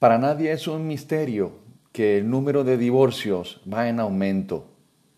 Para 0.00 0.16
nadie 0.16 0.50
es 0.50 0.66
un 0.66 0.86
misterio 0.86 1.58
que 1.92 2.16
el 2.16 2.30
número 2.30 2.64
de 2.64 2.78
divorcios 2.78 3.60
va 3.70 3.86
en 3.90 4.00
aumento. 4.00 4.66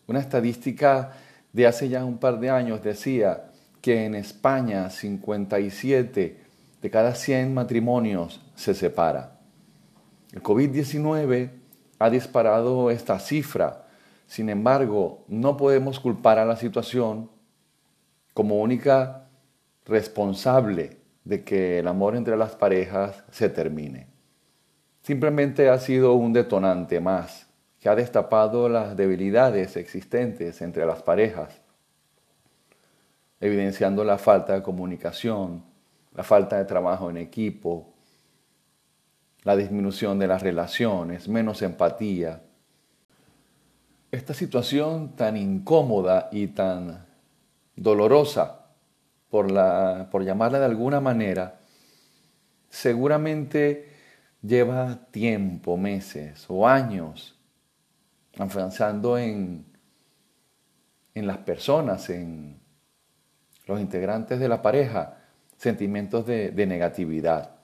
Una 0.07 0.19
estadística 0.19 1.13
de 1.53 1.67
hace 1.67 1.87
ya 1.87 2.03
un 2.03 2.17
par 2.17 2.37
de 2.41 2.49
años 2.49 2.83
decía 2.83 3.49
que 3.79 4.03
en 4.03 4.13
España 4.13 4.89
57 4.89 6.37
de 6.81 6.89
cada 6.89 7.15
100 7.15 7.53
matrimonios 7.53 8.41
se 8.55 8.73
separa. 8.73 9.39
El 10.33 10.43
COVID-19 10.43 11.51
ha 11.99 12.09
disparado 12.09 12.91
esta 12.91 13.19
cifra. 13.19 13.87
Sin 14.27 14.49
embargo, 14.49 15.23
no 15.29 15.55
podemos 15.55 16.01
culpar 16.01 16.39
a 16.39 16.45
la 16.45 16.57
situación 16.57 17.29
como 18.33 18.59
única 18.59 19.29
responsable 19.85 20.97
de 21.23 21.45
que 21.45 21.79
el 21.79 21.87
amor 21.87 22.17
entre 22.17 22.35
las 22.35 22.57
parejas 22.57 23.23
se 23.31 23.47
termine. 23.47 24.12
Simplemente 25.03 25.69
ha 25.69 25.77
sido 25.79 26.13
un 26.13 26.31
detonante 26.31 27.01
más 27.01 27.47
que 27.81 27.89
ha 27.89 27.95
destapado 27.95 28.69
las 28.69 28.95
debilidades 28.95 29.75
existentes 29.75 30.61
entre 30.61 30.85
las 30.85 31.03
parejas, 31.03 31.59
evidenciando 33.41 34.05
la 34.05 34.17
falta 34.17 34.53
de 34.53 34.63
comunicación, 34.63 35.65
la 36.13 36.23
falta 36.23 36.57
de 36.57 36.63
trabajo 36.63 37.09
en 37.09 37.17
equipo, 37.17 37.93
la 39.43 39.57
disminución 39.57 40.17
de 40.19 40.27
las 40.27 40.41
relaciones, 40.41 41.27
menos 41.27 41.61
empatía. 41.61 42.41
Esta 44.09 44.33
situación 44.33 45.17
tan 45.17 45.35
incómoda 45.35 46.29
y 46.31 46.47
tan 46.47 47.05
dolorosa, 47.75 48.67
por, 49.29 49.51
la, 49.51 50.07
por 50.09 50.23
llamarla 50.23 50.59
de 50.59 50.65
alguna 50.65 51.01
manera, 51.01 51.59
seguramente 52.69 53.92
lleva 54.43 55.07
tiempo, 55.11 55.77
meses 55.77 56.45
o 56.49 56.67
años 56.67 57.39
avanzando 58.37 59.17
en, 59.17 59.65
en 61.15 61.27
las 61.27 61.37
personas, 61.39 62.09
en 62.09 62.59
los 63.65 63.79
integrantes 63.79 64.39
de 64.39 64.49
la 64.49 64.61
pareja, 64.61 65.17
sentimientos 65.57 66.25
de, 66.25 66.51
negatividad, 66.65 67.55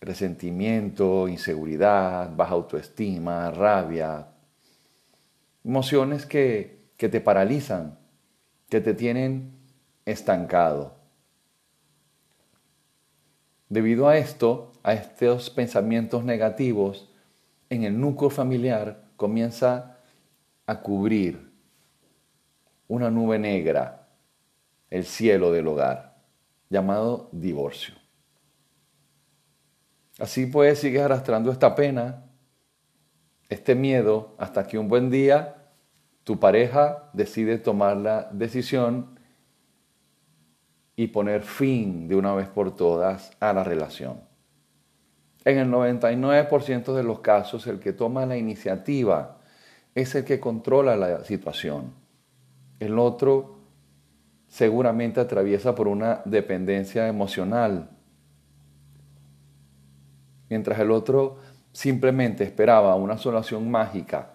resentimiento, 0.00 1.26
inseguridad, 1.26 2.30
baja 2.36 2.52
autoestima, 2.52 3.50
rabia, 3.50 4.28
emociones 5.64 6.26
que, 6.26 6.92
que 6.96 7.08
te 7.08 7.20
paralizan, 7.20 7.98
que 8.68 8.80
te 8.80 8.94
tienen 8.94 9.52
estancado. 10.04 10.97
Debido 13.68 14.08
a 14.08 14.16
esto, 14.16 14.72
a 14.82 14.94
estos 14.94 15.50
pensamientos 15.50 16.24
negativos, 16.24 17.12
en 17.68 17.84
el 17.84 18.00
núcleo 18.00 18.30
familiar 18.30 19.04
comienza 19.16 19.98
a 20.66 20.80
cubrir 20.80 21.52
una 22.86 23.10
nube 23.10 23.38
negra, 23.38 24.08
el 24.88 25.04
cielo 25.04 25.52
del 25.52 25.68
hogar, 25.68 26.16
llamado 26.70 27.28
divorcio. 27.32 27.94
Así 30.18 30.46
pues 30.46 30.78
sigues 30.78 31.02
arrastrando 31.02 31.52
esta 31.52 31.74
pena, 31.74 32.24
este 33.50 33.74
miedo, 33.74 34.34
hasta 34.38 34.66
que 34.66 34.78
un 34.78 34.88
buen 34.88 35.10
día 35.10 35.70
tu 36.24 36.40
pareja 36.40 37.10
decide 37.12 37.58
tomar 37.58 37.96
la 37.98 38.28
decisión 38.32 39.17
y 40.98 41.06
poner 41.06 41.44
fin 41.44 42.08
de 42.08 42.16
una 42.16 42.34
vez 42.34 42.48
por 42.48 42.74
todas 42.74 43.30
a 43.38 43.52
la 43.52 43.62
relación. 43.62 44.20
En 45.44 45.58
el 45.58 45.70
99% 45.70 46.92
de 46.92 47.04
los 47.04 47.20
casos, 47.20 47.68
el 47.68 47.78
que 47.78 47.92
toma 47.92 48.26
la 48.26 48.36
iniciativa 48.36 49.38
es 49.94 50.16
el 50.16 50.24
que 50.24 50.40
controla 50.40 50.96
la 50.96 51.22
situación. 51.22 51.92
El 52.80 52.98
otro 52.98 53.60
seguramente 54.48 55.20
atraviesa 55.20 55.72
por 55.72 55.86
una 55.86 56.20
dependencia 56.24 57.06
emocional, 57.06 57.90
mientras 60.50 60.80
el 60.80 60.90
otro 60.90 61.36
simplemente 61.70 62.42
esperaba 62.42 62.96
una 62.96 63.18
solución 63.18 63.70
mágica 63.70 64.32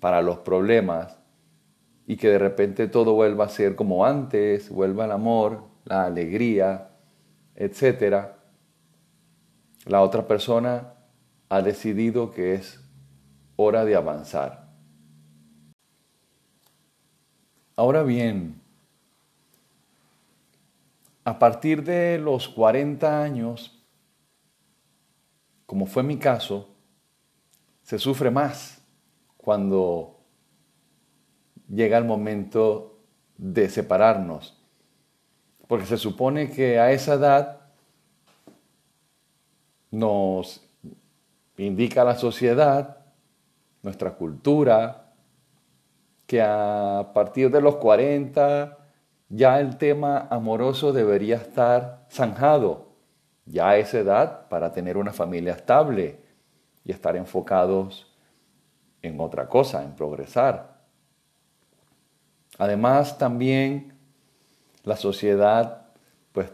para 0.00 0.22
los 0.22 0.38
problemas 0.38 1.18
y 2.06 2.16
que 2.16 2.30
de 2.30 2.38
repente 2.38 2.88
todo 2.88 3.12
vuelva 3.12 3.44
a 3.44 3.50
ser 3.50 3.76
como 3.76 4.06
antes, 4.06 4.70
vuelva 4.70 5.04
el 5.04 5.12
amor, 5.12 5.68
la 5.84 6.04
alegría, 6.04 6.90
etc., 7.54 8.28
la 9.86 10.02
otra 10.02 10.26
persona 10.26 10.94
ha 11.48 11.62
decidido 11.62 12.30
que 12.30 12.54
es 12.54 12.80
hora 13.56 13.84
de 13.84 13.96
avanzar. 13.96 14.68
Ahora 17.74 18.02
bien, 18.02 18.60
a 21.24 21.38
partir 21.38 21.84
de 21.84 22.18
los 22.18 22.48
40 22.48 23.22
años, 23.22 23.82
como 25.64 25.86
fue 25.86 26.02
mi 26.02 26.18
caso, 26.18 26.74
se 27.82 27.98
sufre 27.98 28.30
más 28.30 28.82
cuando 29.36 30.20
llega 31.68 31.98
el 31.98 32.04
momento 32.04 33.00
de 33.36 33.68
separarnos 33.68 34.57
porque 35.68 35.86
se 35.86 35.98
supone 35.98 36.50
que 36.50 36.80
a 36.80 36.90
esa 36.90 37.14
edad 37.14 37.60
nos 39.90 40.66
indica 41.58 42.04
la 42.04 42.16
sociedad, 42.16 42.96
nuestra 43.82 44.12
cultura, 44.12 45.12
que 46.26 46.42
a 46.42 47.10
partir 47.14 47.50
de 47.50 47.60
los 47.60 47.76
40 47.76 48.78
ya 49.28 49.60
el 49.60 49.76
tema 49.76 50.26
amoroso 50.30 50.92
debería 50.92 51.36
estar 51.36 52.06
zanjado, 52.10 52.88
ya 53.44 53.70
a 53.70 53.76
esa 53.76 53.98
edad 53.98 54.48
para 54.48 54.72
tener 54.72 54.96
una 54.96 55.12
familia 55.12 55.52
estable 55.52 56.18
y 56.82 56.92
estar 56.92 57.14
enfocados 57.14 58.10
en 59.02 59.20
otra 59.20 59.48
cosa, 59.48 59.84
en 59.84 59.94
progresar. 59.94 60.78
Además, 62.56 63.18
también 63.18 63.97
la 64.88 64.96
sociedad 64.96 65.82
pues 66.32 66.50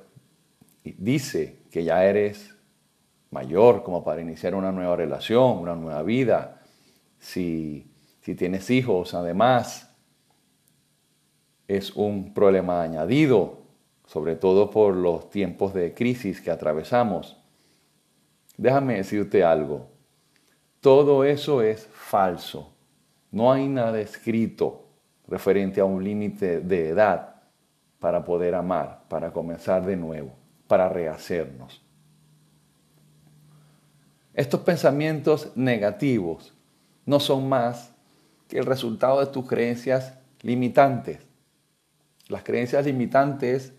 dice 0.82 1.62
que 1.70 1.84
ya 1.84 2.04
eres 2.04 2.52
mayor 3.30 3.84
como 3.84 4.02
para 4.02 4.20
iniciar 4.20 4.56
una 4.56 4.72
nueva 4.72 4.96
relación, 4.96 5.58
una 5.58 5.76
nueva 5.76 6.02
vida. 6.02 6.60
Si, 7.20 7.86
si 8.20 8.34
tienes 8.34 8.70
hijos, 8.70 9.14
además, 9.14 9.88
es 11.68 11.94
un 11.94 12.34
problema 12.34 12.82
añadido, 12.82 13.62
sobre 14.04 14.34
todo 14.34 14.68
por 14.68 14.96
los 14.96 15.30
tiempos 15.30 15.72
de 15.72 15.94
crisis 15.94 16.40
que 16.40 16.50
atravesamos. 16.50 17.40
Déjame 18.56 18.96
decirte 18.96 19.44
algo. 19.44 19.86
Todo 20.80 21.22
eso 21.22 21.62
es 21.62 21.86
falso. 21.92 22.74
No 23.30 23.52
hay 23.52 23.68
nada 23.68 24.00
escrito 24.00 24.88
referente 25.28 25.80
a 25.80 25.84
un 25.84 26.02
límite 26.02 26.60
de 26.60 26.88
edad 26.88 27.33
para 28.04 28.22
poder 28.22 28.54
amar, 28.54 29.04
para 29.08 29.32
comenzar 29.32 29.86
de 29.86 29.96
nuevo, 29.96 30.36
para 30.68 30.90
rehacernos. 30.90 31.82
Estos 34.34 34.60
pensamientos 34.60 35.52
negativos 35.56 36.52
no 37.06 37.18
son 37.18 37.48
más 37.48 37.94
que 38.46 38.58
el 38.58 38.66
resultado 38.66 39.20
de 39.20 39.32
tus 39.32 39.48
creencias 39.48 40.18
limitantes. 40.42 41.20
Las 42.28 42.42
creencias 42.42 42.84
limitantes 42.84 43.72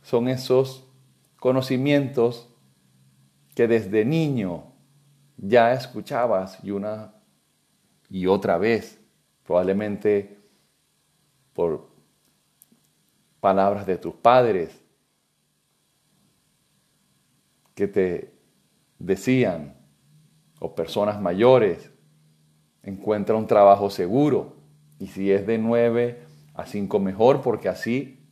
son 0.00 0.26
esos 0.28 0.88
conocimientos 1.36 2.48
que 3.54 3.68
desde 3.68 4.06
niño 4.06 4.72
ya 5.36 5.74
escuchabas 5.74 6.64
y 6.64 6.70
una 6.70 7.12
y 8.08 8.26
otra 8.26 8.56
vez, 8.56 9.02
probablemente 9.44 10.38
por 11.52 11.91
palabras 13.42 13.86
de 13.86 13.98
tus 13.98 14.14
padres 14.14 14.80
que 17.74 17.88
te 17.88 18.32
decían, 19.00 19.74
o 20.60 20.76
personas 20.76 21.20
mayores, 21.20 21.90
encuentra 22.84 23.34
un 23.34 23.48
trabajo 23.48 23.90
seguro. 23.90 24.54
Y 25.00 25.08
si 25.08 25.32
es 25.32 25.44
de 25.44 25.58
9 25.58 26.22
a 26.54 26.66
5 26.66 27.00
mejor, 27.00 27.42
porque 27.42 27.68
así 27.68 28.24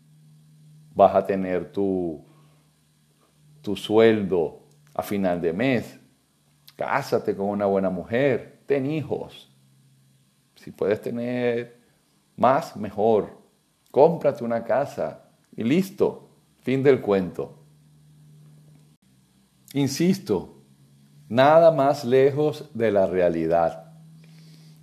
vas 0.95 1.17
a 1.17 1.27
tener 1.27 1.73
tu, 1.73 2.25
tu 3.63 3.75
sueldo 3.75 4.61
a 4.95 5.03
final 5.03 5.41
de 5.41 5.53
mes. 5.53 5.99
Cásate 6.77 7.35
con 7.35 7.49
una 7.49 7.67
buena 7.67 7.91
mujer, 7.91 8.61
ten 8.65 8.87
hijos. 8.87 9.53
Si 10.55 10.71
puedes 10.71 11.03
tener 11.03 11.81
más, 12.37 12.77
mejor 12.77 13.40
cómprate 13.91 14.45
una 14.45 14.65
casa 14.65 15.31
y 15.57 15.65
listo, 15.65 16.29
fin 16.63 16.83
del 16.83 17.01
cuento. 17.01 17.59
Insisto, 19.73 20.61
Nada 21.31 21.71
más 21.71 22.05
lejos 22.05 22.71
de 22.75 22.91
la 22.91 23.07
realidad. 23.07 23.93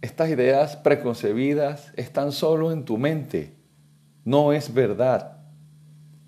Estas 0.01 0.29
ideas 0.29 0.77
preconcebidas 0.77 1.91
están 1.97 2.31
solo 2.31 2.71
en 2.71 2.85
tu 2.85 2.97
mente. 2.97 3.57
No 4.23 4.53
es 4.53 4.73
verdad. 4.73 5.39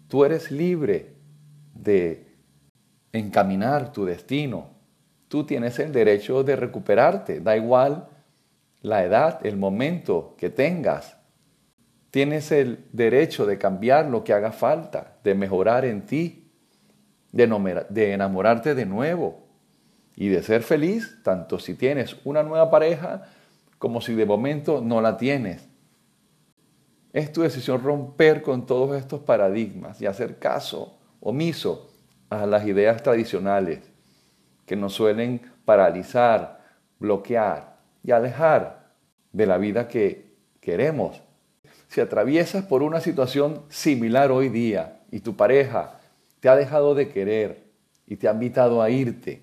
Tú 0.10 0.26
eres 0.26 0.52
libre 0.52 1.16
de 1.74 2.36
encaminar 3.14 3.94
tu 3.94 4.04
destino. 4.04 4.72
Tú 5.30 5.46
tienes 5.46 5.80
el 5.80 5.94
derecho 5.94 6.44
de 6.44 6.58
recuperarte. 6.58 7.40
Da 7.40 7.56
igual 7.56 8.10
la 8.82 9.06
edad, 9.06 9.40
el 9.46 9.56
momento 9.56 10.36
que 10.38 10.50
tengas. 10.50 11.16
Tienes 12.12 12.52
el 12.52 12.86
derecho 12.92 13.46
de 13.46 13.58
cambiar 13.58 14.08
lo 14.08 14.24
que 14.24 14.34
haga 14.34 14.52
falta, 14.52 15.18
de 15.24 15.36
mejorar 15.36 15.86
en 15.86 16.06
ti, 16.06 16.52
de 17.32 18.14
enamorarte 18.14 18.74
de 18.74 18.86
nuevo 18.86 19.48
y 20.16 20.30
de 20.30 20.42
ser 20.42 20.64
feliz, 20.64 21.20
tanto 21.24 21.60
si 21.60 21.76
tienes 21.76 22.16
una 22.24 22.42
nueva 22.42 22.72
pareja 22.72 23.24
como 23.78 24.02
si 24.02 24.16
de 24.16 24.26
momento 24.26 24.82
no 24.82 25.02
la 25.02 25.18
tienes. 25.18 25.68
Es 27.14 27.32
tu 27.32 27.42
decisión 27.42 27.82
romper 27.84 28.42
con 28.42 28.66
todos 28.66 28.98
estos 28.98 29.22
paradigmas 29.22 30.02
y 30.02 30.06
hacer 30.06 30.38
caso 30.38 31.00
omiso 31.20 31.90
a 32.30 32.46
las 32.46 32.66
ideas 32.66 33.02
tradicionales 33.02 33.92
que 34.66 34.76
nos 34.76 34.94
suelen 34.94 35.42
paralizar, 35.66 36.62
bloquear 37.00 37.78
y 38.04 38.12
alejar 38.12 38.94
de 39.32 39.46
la 39.46 39.58
vida 39.58 39.88
que 39.88 40.36
queremos. 40.60 41.24
Si 41.90 42.02
atraviesas 42.02 42.64
por 42.64 42.84
una 42.84 43.02
situación 43.02 43.64
similar 43.68 44.32
hoy 44.32 44.50
día 44.50 45.02
y 45.10 45.22
tu 45.22 45.36
pareja 45.36 46.00
te 46.40 46.48
ha 46.48 46.56
dejado 46.56 46.94
de 46.94 47.10
querer 47.10 47.64
y 48.06 48.16
te 48.18 48.28
ha 48.28 48.32
invitado 48.32 48.84
a 48.84 48.92
irte 48.92 49.42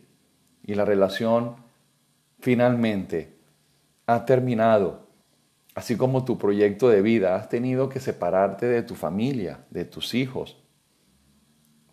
y 0.63 0.77
la 0.77 0.85
relación 0.85 1.57
finalmente 2.39 3.35
ha 4.07 4.25
terminado, 4.25 5.09
así 5.75 5.97
como 5.97 6.25
tu 6.25 6.39
proyecto 6.39 6.89
de 6.89 7.03
vida, 7.03 7.35
has 7.35 7.49
tenido 7.49 7.89
que 7.89 7.99
separarte 7.99 8.67
de 8.67 8.85
tu 8.85 8.95
familia, 8.95 9.65
de 9.71 9.85
tus 9.85 10.15
hijos, 10.15 10.57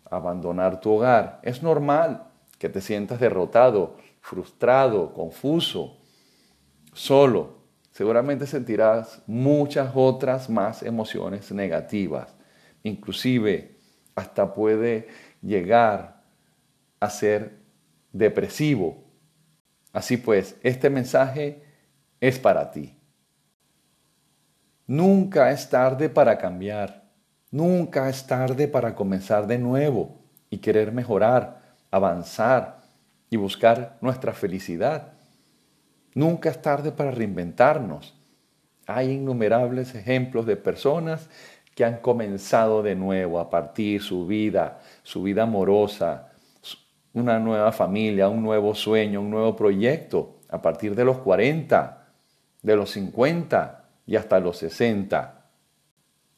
abandonar 0.08 0.80
tu 0.80 0.92
hogar. 0.92 1.40
Es 1.42 1.64
normal 1.64 2.28
que 2.60 2.68
te 2.68 2.80
sientas 2.80 3.18
derrotado, 3.18 3.96
frustrado, 4.20 5.12
confuso, 5.14 5.96
solo. 6.92 7.63
Seguramente 7.94 8.48
sentirás 8.48 9.22
muchas 9.24 9.92
otras 9.94 10.50
más 10.50 10.82
emociones 10.82 11.52
negativas. 11.52 12.34
Inclusive 12.82 13.76
hasta 14.16 14.52
puede 14.52 15.06
llegar 15.40 16.24
a 16.98 17.08
ser 17.08 17.60
depresivo. 18.12 19.04
Así 19.92 20.16
pues, 20.16 20.56
este 20.64 20.90
mensaje 20.90 21.62
es 22.20 22.40
para 22.40 22.72
ti. 22.72 22.98
Nunca 24.88 25.52
es 25.52 25.70
tarde 25.70 26.08
para 26.08 26.36
cambiar. 26.36 27.04
Nunca 27.52 28.08
es 28.08 28.26
tarde 28.26 28.66
para 28.66 28.96
comenzar 28.96 29.46
de 29.46 29.58
nuevo 29.58 30.20
y 30.50 30.58
querer 30.58 30.90
mejorar, 30.90 31.76
avanzar 31.92 32.80
y 33.30 33.36
buscar 33.36 33.98
nuestra 34.00 34.32
felicidad. 34.32 35.13
Nunca 36.14 36.48
es 36.48 36.62
tarde 36.62 36.92
para 36.92 37.10
reinventarnos. 37.10 38.14
Hay 38.86 39.12
innumerables 39.12 39.94
ejemplos 39.94 40.46
de 40.46 40.56
personas 40.56 41.28
que 41.74 41.84
han 41.84 41.98
comenzado 41.98 42.82
de 42.82 42.94
nuevo 42.94 43.40
a 43.40 43.50
partir 43.50 44.00
su 44.00 44.26
vida, 44.26 44.80
su 45.02 45.24
vida 45.24 45.42
amorosa, 45.42 46.30
una 47.12 47.38
nueva 47.38 47.72
familia, 47.72 48.28
un 48.28 48.42
nuevo 48.42 48.74
sueño, 48.74 49.20
un 49.20 49.30
nuevo 49.30 49.56
proyecto, 49.56 50.36
a 50.48 50.62
partir 50.62 50.94
de 50.94 51.04
los 51.04 51.18
40, 51.18 52.08
de 52.62 52.76
los 52.76 52.90
50 52.90 53.84
y 54.06 54.16
hasta 54.16 54.38
los 54.38 54.58
60. 54.58 55.46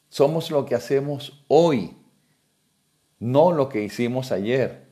Somos 0.09 0.49
lo 0.49 0.65
que 0.65 0.75
hacemos 0.75 1.45
hoy, 1.47 1.95
no 3.19 3.51
lo 3.51 3.69
que 3.69 3.83
hicimos 3.83 4.31
ayer. 4.31 4.87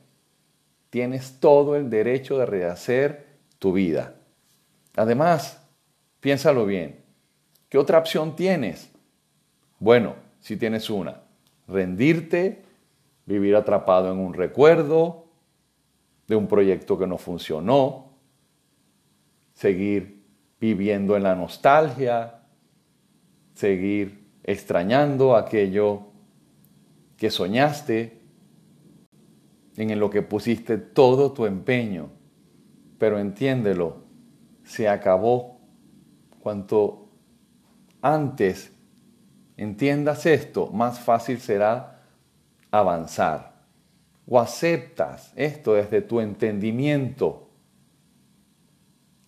Tienes 0.90 1.40
todo 1.40 1.74
el 1.74 1.90
derecho 1.90 2.38
de 2.38 2.46
rehacer 2.46 3.26
tu 3.58 3.72
vida. 3.72 4.14
Además, 4.96 5.62
piénsalo 6.20 6.66
bien, 6.66 7.04
¿qué 7.68 7.78
otra 7.78 7.98
opción 7.98 8.34
tienes? 8.34 8.90
Bueno, 9.78 10.14
si 10.40 10.56
tienes 10.56 10.88
una, 10.88 11.20
rendirte, 11.68 12.64
vivir 13.26 13.54
atrapado 13.54 14.10
en 14.12 14.18
un 14.18 14.32
recuerdo 14.32 15.26
de 16.26 16.36
un 16.36 16.48
proyecto 16.48 16.98
que 16.98 17.06
no 17.06 17.18
funcionó, 17.18 18.10
seguir 19.52 20.24
viviendo 20.58 21.16
en 21.16 21.22
la 21.22 21.34
nostalgia, 21.34 22.42
seguir 23.54 24.26
extrañando 24.44 25.36
aquello 25.36 26.06
que 27.16 27.30
soñaste, 27.30 28.16
en 29.76 30.00
lo 30.00 30.08
que 30.08 30.22
pusiste 30.22 30.78
todo 30.78 31.32
tu 31.32 31.44
empeño. 31.44 32.08
Pero 32.98 33.18
entiéndelo, 33.18 34.05
se 34.66 34.88
acabó. 34.88 35.58
Cuanto 36.40 37.08
antes 38.02 38.72
entiendas 39.56 40.26
esto, 40.26 40.66
más 40.68 41.00
fácil 41.00 41.40
será 41.40 42.02
avanzar. 42.70 43.64
O 44.28 44.38
aceptas 44.38 45.32
esto 45.36 45.74
desde 45.74 46.02
tu 46.02 46.20
entendimiento, 46.20 47.48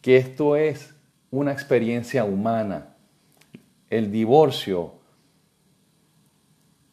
que 0.02 0.16
esto 0.16 0.56
es 0.56 0.94
una 1.30 1.52
experiencia 1.52 2.24
humana. 2.24 2.96
El 3.88 4.10
divorcio 4.10 4.94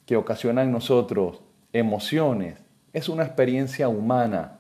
que 0.06 0.16
ocasiona 0.16 0.64
en 0.64 0.72
nosotros 0.72 1.42
emociones 1.74 2.60
es 2.94 3.10
una 3.10 3.24
experiencia 3.24 3.90
humana, 3.90 4.60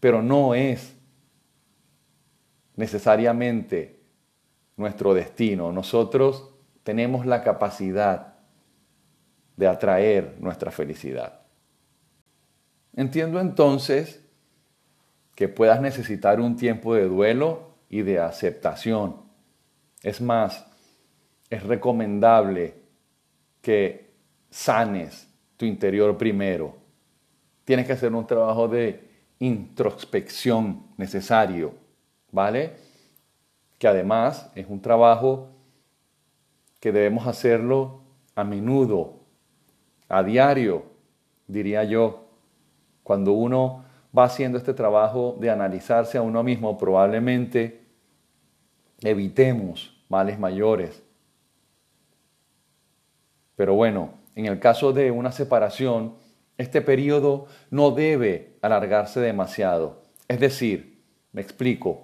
pero 0.00 0.20
no 0.20 0.54
es 0.54 0.95
necesariamente 2.76 4.00
nuestro 4.76 5.14
destino. 5.14 5.72
Nosotros 5.72 6.50
tenemos 6.82 7.26
la 7.26 7.42
capacidad 7.42 8.34
de 9.56 9.66
atraer 9.66 10.36
nuestra 10.38 10.70
felicidad. 10.70 11.40
Entiendo 12.94 13.40
entonces 13.40 14.22
que 15.34 15.48
puedas 15.48 15.80
necesitar 15.80 16.40
un 16.40 16.56
tiempo 16.56 16.94
de 16.94 17.08
duelo 17.08 17.74
y 17.88 18.02
de 18.02 18.18
aceptación. 18.20 19.16
Es 20.02 20.20
más, 20.20 20.66
es 21.50 21.62
recomendable 21.62 22.74
que 23.60 24.10
sanes 24.50 25.28
tu 25.56 25.64
interior 25.64 26.16
primero. 26.16 26.76
Tienes 27.64 27.86
que 27.86 27.92
hacer 27.92 28.14
un 28.14 28.26
trabajo 28.26 28.68
de 28.68 29.08
introspección 29.38 30.86
necesario, 30.96 31.74
¿vale? 32.36 32.74
Que 33.78 33.88
además 33.88 34.52
es 34.54 34.66
un 34.68 34.82
trabajo 34.82 35.48
que 36.80 36.92
debemos 36.92 37.26
hacerlo 37.26 38.02
a 38.34 38.44
menudo, 38.44 39.20
a 40.10 40.22
diario, 40.22 40.84
diría 41.46 41.82
yo. 41.84 42.28
Cuando 43.02 43.32
uno 43.32 43.86
va 44.16 44.24
haciendo 44.24 44.58
este 44.58 44.74
trabajo 44.74 45.38
de 45.40 45.48
analizarse 45.48 46.18
a 46.18 46.22
uno 46.22 46.42
mismo, 46.42 46.76
probablemente 46.76 47.86
evitemos 49.00 49.98
males 50.10 50.38
mayores. 50.38 51.02
Pero 53.54 53.72
bueno, 53.72 54.10
en 54.34 54.44
el 54.44 54.60
caso 54.60 54.92
de 54.92 55.10
una 55.10 55.32
separación, 55.32 56.16
este 56.58 56.82
periodo 56.82 57.46
no 57.70 57.92
debe 57.92 58.58
alargarse 58.60 59.20
demasiado. 59.20 60.02
Es 60.28 60.38
decir, 60.38 61.02
me 61.32 61.40
explico, 61.40 62.02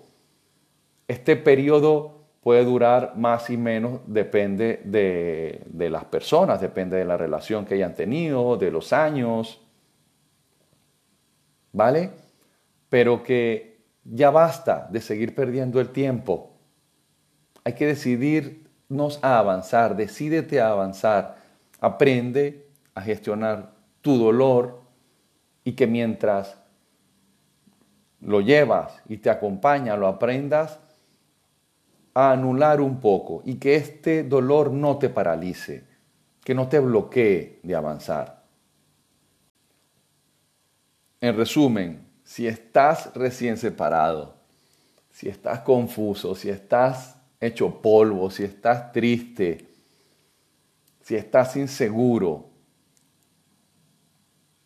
este 1.08 1.36
periodo 1.36 2.22
puede 2.42 2.64
durar 2.64 3.14
más 3.16 3.50
y 3.50 3.56
menos, 3.56 4.00
depende 4.06 4.80
de, 4.84 5.62
de, 5.66 5.90
las 5.90 6.04
personas, 6.06 6.60
depende 6.60 6.96
de 6.96 7.04
la 7.04 7.16
relación 7.16 7.64
que 7.64 7.74
hayan 7.74 7.94
tenido, 7.94 8.56
de 8.56 8.70
los 8.70 8.92
años, 8.92 9.60
¿vale? 11.72 12.10
Pero 12.88 13.22
que 13.22 13.78
ya 14.04 14.30
basta 14.30 14.88
de 14.90 15.00
seguir 15.00 15.34
perdiendo 15.34 15.80
el 15.80 15.90
tiempo. 15.90 16.50
Hay 17.64 17.74
que 17.74 17.86
decidirnos 17.86 19.20
a 19.22 19.38
avanzar, 19.38 19.94
decídete 19.94 20.60
a 20.60 20.70
avanzar 20.70 21.42
Aprende 21.82 22.68
a 22.94 23.02
gestionar 23.02 23.72
tu 24.02 24.16
dolor 24.16 24.82
y 25.64 25.72
que 25.72 25.88
mientras 25.88 26.56
lo 28.20 28.40
llevas 28.40 29.02
y 29.08 29.16
te 29.16 29.30
acompaña, 29.30 29.96
lo 29.96 30.06
aprendas 30.06 30.78
a 32.14 32.32
anular 32.32 32.80
un 32.80 33.00
poco 33.00 33.42
y 33.44 33.56
que 33.56 33.76
este 33.76 34.24
dolor 34.24 34.70
no 34.70 34.98
te 34.98 35.08
paralice, 35.08 35.84
que 36.44 36.54
no 36.54 36.68
te 36.68 36.78
bloquee 36.78 37.60
de 37.62 37.74
avanzar. 37.74 38.44
En 41.20 41.36
resumen, 41.36 42.06
si 42.24 42.46
estás 42.46 43.14
recién 43.14 43.56
separado, 43.56 44.34
si 45.10 45.28
estás 45.28 45.60
confuso, 45.60 46.34
si 46.34 46.50
estás 46.50 47.16
hecho 47.40 47.80
polvo, 47.80 48.30
si 48.30 48.44
estás 48.44 48.92
triste, 48.92 49.68
si 51.00 51.16
estás 51.16 51.56
inseguro, 51.56 52.50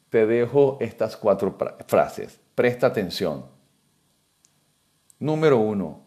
te 0.09 0.26
dejo 0.26 0.79
estas 0.81 1.17
cuatro 1.17 1.57
frases. 1.87 2.41
Presta 2.55 2.87
atención. 2.87 3.47
Número 5.19 5.59
uno, 5.59 6.05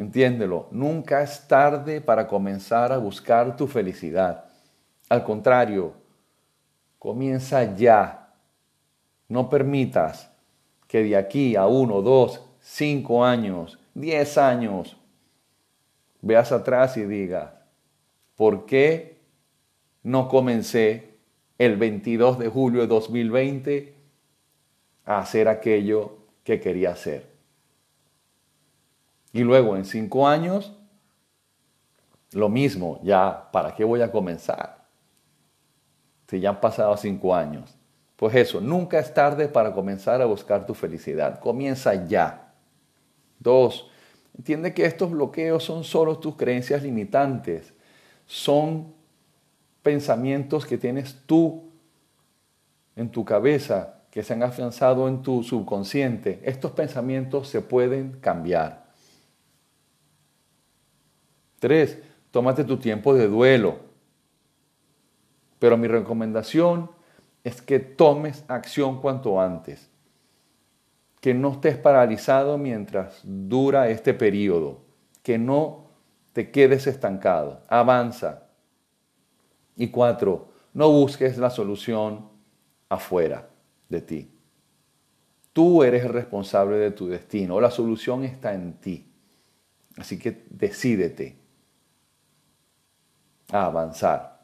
entiéndelo, 0.00 0.66
nunca 0.70 1.22
es 1.22 1.46
tarde 1.46 2.00
para 2.00 2.26
comenzar 2.26 2.90
a 2.90 2.96
buscar 2.96 3.54
tu 3.54 3.66
felicidad. 3.66 4.46
Al 5.10 5.22
contrario, 5.22 5.92
comienza 6.98 7.74
ya. 7.76 8.32
No 9.28 9.50
permitas 9.50 10.30
que 10.88 11.02
de 11.04 11.16
aquí 11.16 11.54
a 11.54 11.66
uno, 11.66 12.00
dos, 12.00 12.42
cinco 12.60 13.24
años, 13.24 13.78
diez 13.92 14.38
años, 14.38 14.96
veas 16.22 16.50
atrás 16.50 16.96
y 16.96 17.04
digas, 17.04 17.50
¿por 18.36 18.64
qué 18.64 19.18
no 20.02 20.28
comencé 20.28 21.18
el 21.58 21.76
22 21.76 22.38
de 22.38 22.48
julio 22.48 22.80
de 22.80 22.86
2020 22.86 23.94
a 25.04 25.18
hacer 25.18 25.46
aquello 25.46 26.16
que 26.42 26.58
quería 26.58 26.92
hacer? 26.92 27.30
Y 29.32 29.40
luego 29.40 29.76
en 29.76 29.84
cinco 29.84 30.26
años, 30.26 30.72
lo 32.32 32.48
mismo, 32.48 33.00
ya, 33.02 33.48
¿para 33.52 33.74
qué 33.74 33.84
voy 33.84 34.02
a 34.02 34.10
comenzar? 34.10 34.86
Si 36.28 36.40
ya 36.40 36.50
han 36.50 36.60
pasado 36.60 36.96
cinco 36.96 37.34
años. 37.34 37.76
Pues 38.16 38.34
eso, 38.34 38.60
nunca 38.60 38.98
es 38.98 39.14
tarde 39.14 39.48
para 39.48 39.72
comenzar 39.72 40.20
a 40.20 40.26
buscar 40.26 40.66
tu 40.66 40.74
felicidad. 40.74 41.40
Comienza 41.40 42.06
ya. 42.06 42.52
Dos, 43.38 43.90
entiende 44.36 44.74
que 44.74 44.84
estos 44.84 45.10
bloqueos 45.10 45.64
son 45.64 45.84
solo 45.84 46.18
tus 46.18 46.36
creencias 46.36 46.82
limitantes. 46.82 47.72
Son 48.26 48.92
pensamientos 49.82 50.66
que 50.66 50.76
tienes 50.76 51.16
tú 51.26 51.70
en 52.94 53.10
tu 53.10 53.24
cabeza, 53.24 54.02
que 54.10 54.22
se 54.22 54.34
han 54.34 54.42
afianzado 54.42 55.08
en 55.08 55.22
tu 55.22 55.42
subconsciente. 55.42 56.40
Estos 56.44 56.72
pensamientos 56.72 57.48
se 57.48 57.62
pueden 57.62 58.20
cambiar. 58.20 58.79
Tres, 61.60 61.98
tómate 62.30 62.64
tu 62.64 62.78
tiempo 62.78 63.14
de 63.14 63.28
duelo. 63.28 63.78
Pero 65.60 65.76
mi 65.76 65.86
recomendación 65.86 66.90
es 67.44 67.60
que 67.62 67.78
tomes 67.78 68.44
acción 68.48 69.00
cuanto 69.00 69.40
antes. 69.40 69.90
Que 71.20 71.34
no 71.34 71.52
estés 71.52 71.76
paralizado 71.76 72.56
mientras 72.56 73.20
dura 73.24 73.90
este 73.90 74.14
periodo. 74.14 74.80
Que 75.22 75.36
no 75.36 75.90
te 76.32 76.50
quedes 76.50 76.86
estancado. 76.86 77.60
Avanza. 77.68 78.46
Y 79.76 79.88
cuatro, 79.88 80.48
no 80.72 80.90
busques 80.90 81.36
la 81.36 81.50
solución 81.50 82.30
afuera 82.88 83.50
de 83.90 84.00
ti. 84.00 84.30
Tú 85.52 85.82
eres 85.82 86.04
el 86.04 86.12
responsable 86.14 86.78
de 86.78 86.90
tu 86.90 87.06
destino. 87.06 87.60
La 87.60 87.70
solución 87.70 88.24
está 88.24 88.54
en 88.54 88.72
ti. 88.80 89.12
Así 89.98 90.18
que 90.18 90.46
decídete 90.48 91.39
a 93.52 93.66
avanzar. 93.66 94.40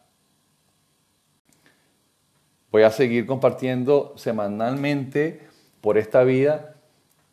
Voy 2.71 2.83
a 2.83 2.91
seguir 2.91 3.27
compartiendo 3.27 4.15
semanalmente 4.17 5.49
por 5.81 5.99
esta 5.99 6.25
vida 6.25 6.75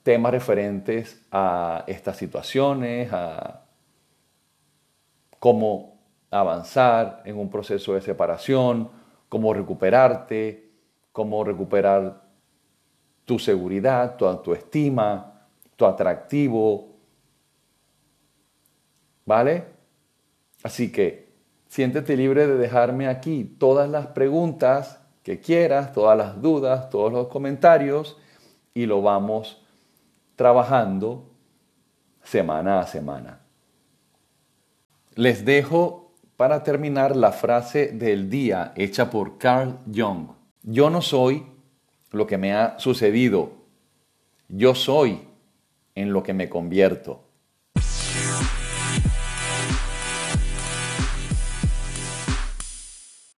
temas 0.03 0.31
referentes 0.31 1.25
a 1.31 1.83
estas 1.87 2.17
situaciones, 2.17 3.11
a 3.11 3.65
cómo 5.39 5.99
avanzar 6.29 7.21
en 7.25 7.37
un 7.37 7.49
proceso 7.49 7.93
de 7.93 8.01
separación, 8.01 8.89
cómo 9.29 9.53
recuperarte, 9.53 10.71
cómo 11.11 11.43
recuperar 11.43 12.21
tu 13.25 13.39
seguridad, 13.39 14.17
tu 14.17 14.25
autoestima, 14.25 15.47
tu 15.75 15.85
atractivo. 15.85 16.89
¿Vale? 19.25 19.65
Así 20.63 20.91
que 20.91 21.22
siéntete 21.73 22.15
libre 22.15 22.45
de 22.45 22.55
dejarme 22.55 23.07
aquí 23.07 23.45
todas 23.45 23.89
las 23.89 24.05
preguntas 24.05 24.99
que 25.23 25.39
quieras, 25.39 25.91
todas 25.91 26.15
las 26.15 26.39
dudas, 26.39 26.91
todos 26.91 27.11
los 27.11 27.29
comentarios 27.29 28.15
y 28.75 28.85
lo 28.85 29.01
vamos 29.01 29.65
trabajando 30.35 31.31
semana 32.21 32.79
a 32.79 32.85
semana. 32.85 33.39
Les 35.15 35.45
dejo 35.45 36.13
para 36.37 36.61
terminar 36.61 37.15
la 37.15 37.31
frase 37.31 37.87
del 37.87 38.29
día 38.29 38.73
hecha 38.75 39.09
por 39.09 39.39
Carl 39.39 39.79
Jung. 39.91 40.27
Yo 40.61 40.91
no 40.91 41.01
soy 41.01 41.43
lo 42.11 42.27
que 42.27 42.37
me 42.37 42.53
ha 42.53 42.77
sucedido, 42.77 43.49
yo 44.47 44.75
soy 44.75 45.27
en 45.95 46.13
lo 46.13 46.21
que 46.21 46.35
me 46.35 46.49
convierto. 46.49 47.22